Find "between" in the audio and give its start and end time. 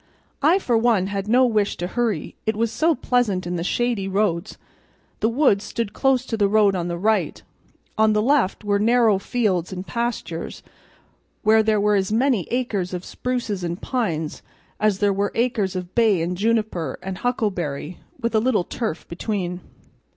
19.07-19.61